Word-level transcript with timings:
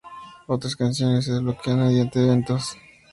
Otras 0.47 0.75
canciones 0.75 1.25
se 1.25 1.33
desbloquean 1.33 1.77
mediante 1.85 2.23
eventos. 2.25 2.75